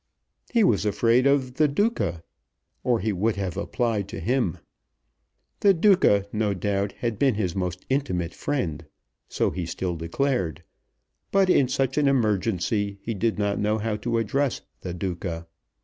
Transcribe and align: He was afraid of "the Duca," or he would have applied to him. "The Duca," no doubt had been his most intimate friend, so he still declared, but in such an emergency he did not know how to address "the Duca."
He 0.51 0.63
was 0.63 0.83
afraid 0.83 1.27
of 1.27 1.57
"the 1.57 1.67
Duca," 1.67 2.23
or 2.83 3.01
he 3.01 3.13
would 3.13 3.35
have 3.35 3.55
applied 3.55 4.07
to 4.07 4.19
him. 4.19 4.57
"The 5.59 5.75
Duca," 5.75 6.25
no 6.33 6.55
doubt 6.55 6.93
had 6.93 7.19
been 7.19 7.35
his 7.35 7.55
most 7.55 7.85
intimate 7.87 8.33
friend, 8.33 8.83
so 9.29 9.51
he 9.51 9.67
still 9.67 9.95
declared, 9.95 10.63
but 11.31 11.51
in 11.51 11.67
such 11.67 11.99
an 11.99 12.07
emergency 12.07 12.97
he 13.03 13.13
did 13.13 13.37
not 13.37 13.59
know 13.59 13.77
how 13.77 13.95
to 13.97 14.17
address 14.17 14.61
"the 14.79 14.95
Duca." 14.95 15.45